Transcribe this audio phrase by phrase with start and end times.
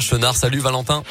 [0.00, 1.02] Chenard, salut Valentin.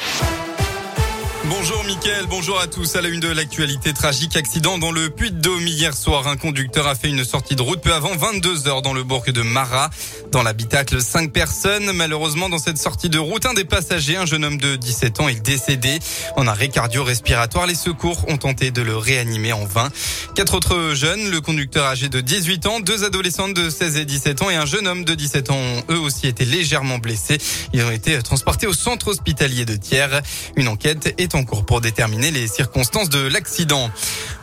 [1.48, 2.94] Bonjour Mickaël, bonjour à tous.
[2.94, 6.28] À la une de l'actualité, tragique accident dans le Puy-de-Dôme hier soir.
[6.28, 9.24] Un conducteur a fait une sortie de route peu avant 22 heures dans le bourg
[9.26, 9.90] de Marat.
[10.30, 11.90] Dans l'habitacle, cinq personnes.
[11.92, 15.28] Malheureusement, dans cette sortie de route, un des passagers, un jeune homme de 17 ans,
[15.28, 15.98] est décédé.
[16.36, 19.90] En arrêt cardio-respiratoire, les secours ont tenté de le réanimer en vain.
[20.36, 24.42] Quatre autres jeunes, le conducteur âgé de 18 ans, deux adolescentes de 16 et 17
[24.42, 27.38] ans et un jeune homme de 17 ans ont eux aussi été légèrement blessés.
[27.72, 30.20] Ils ont été transportés au centre hospitalier de Thiers.
[30.56, 31.31] Une enquête est
[31.66, 33.90] pour déterminer les circonstances de l'accident.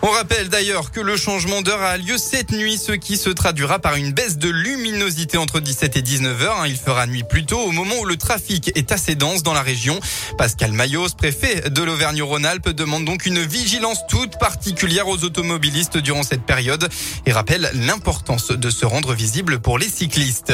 [0.02, 3.80] On rappelle d'ailleurs que le changement d'heure a lieu cette nuit, ce qui se traduira
[3.80, 6.68] par une baisse de luminosité entre 17 et 19 heures.
[6.68, 9.62] Il fera nuit plus tôt au moment où le trafic est assez dense dans la
[9.62, 10.00] région.
[10.38, 16.44] Pascal Mayos, préfet de l'Auvergne-Rhône-Alpes, demande donc une vigilance toute particulière aux automobilistes durant cette
[16.44, 16.88] période
[17.26, 20.54] et rappelle l'importance de se rendre visible pour les cyclistes.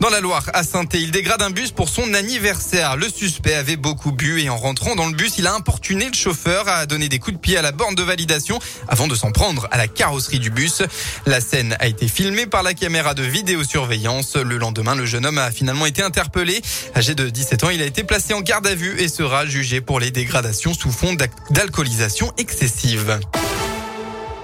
[0.00, 2.96] Dans la Loire, à saint il dégrade un bus pour son anniversaire.
[2.96, 6.14] Le suspect avait beaucoup bu et en rentrant dans le bus, il a importuné le
[6.14, 8.53] chauffeur, a donné des coups de pied à la borne de validation
[8.88, 10.82] avant de s'en prendre à la carrosserie du bus.
[11.26, 14.36] La scène a été filmée par la caméra de vidéosurveillance.
[14.36, 16.60] Le lendemain, le jeune homme a finalement été interpellé.
[16.96, 19.80] Âgé de 17 ans, il a été placé en garde à vue et sera jugé
[19.80, 21.14] pour les dégradations sous fond
[21.50, 23.20] d'alcoolisation excessive.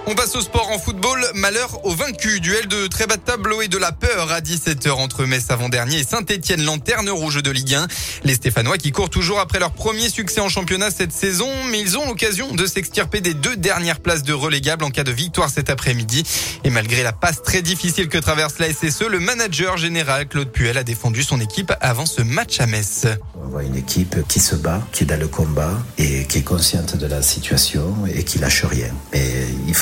[0.07, 1.23] On passe au sport en football.
[1.35, 2.39] Malheur au vaincu.
[2.39, 6.03] Duel de très bas tableau et de la peur à 17h entre Metz avant-dernier et
[6.03, 7.87] Saint-Etienne, lanterne rouge de Ligue 1.
[8.23, 11.97] Les Stéphanois qui courent toujours après leur premier succès en championnat cette saison, mais ils
[11.97, 15.69] ont l'occasion de s'extirper des deux dernières places de relégable en cas de victoire cet
[15.69, 16.23] après-midi.
[16.63, 20.77] Et malgré la passe très difficile que traverse la SSE, le manager général Claude Puel
[20.77, 23.05] a défendu son équipe avant ce match à Metz.
[23.35, 26.43] On voit une équipe qui se bat, qui est dans le combat et qui est
[26.43, 28.89] consciente de la situation et qui lâche rien.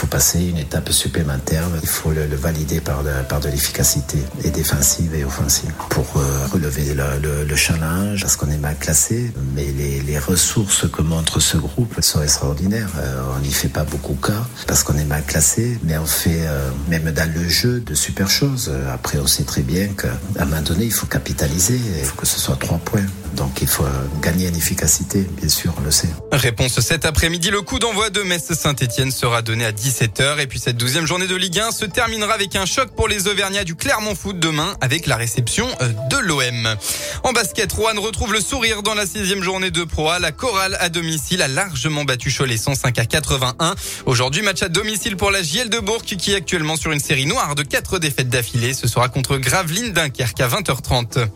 [0.10, 1.64] Passer une étape supplémentaire.
[1.82, 6.94] Il faut le, valider par par de l'efficacité et défensive et offensive pour euh, relever
[6.94, 9.32] le, le, challenge parce qu'on est mal classé.
[9.56, 12.90] Mais les, les, ressources que montre ce groupe sont extraordinaires.
[12.98, 16.42] Euh, on n'y fait pas beaucoup cas parce qu'on est mal classé, mais on fait
[16.46, 18.72] euh, même dans le jeu de super choses.
[18.94, 21.80] Après, on sait très bien qu'à un moment donné, il faut capitaliser.
[22.00, 23.06] Il faut que ce soit trois points.
[23.40, 23.86] Donc il faut
[24.22, 26.10] gagner en efficacité, bien sûr, on le sait.
[26.34, 30.40] Réponse cet après-midi, le coup d'envoi de Metz-Saint-Etienne sera donné à 17h.
[30.42, 33.30] Et puis cette douzième journée de Ligue 1 se terminera avec un choc pour les
[33.30, 36.76] Auvergnats du Clermont Foot demain avec la réception euh, de l'OM.
[37.24, 40.20] En basket, Rouen retrouve le sourire dans la sixième journée de Pro A.
[40.20, 43.76] La chorale à domicile a largement battu Cholet 105 à 81.
[44.06, 47.26] Aujourd'hui, match à domicile pour la JL de Bourg qui est actuellement sur une série
[47.26, 48.74] noire de quatre défaites d'affilée.
[48.74, 51.30] Ce sera contre Gravelines Dunkerque à 20h30.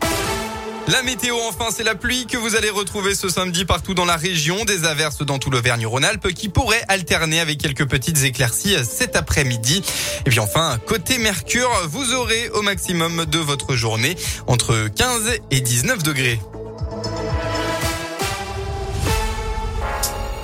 [0.86, 4.16] La météo, enfin, c'est la pluie que vous allez retrouver ce samedi partout dans la
[4.16, 4.66] région.
[4.66, 9.82] Des averses dans tout l'Auvergne-Rhône-Alpes qui pourraient alterner avec quelques petites éclaircies cet après-midi.
[10.26, 14.14] Et puis enfin, côté Mercure, vous aurez au maximum de votre journée
[14.46, 16.38] entre 15 et 19 degrés.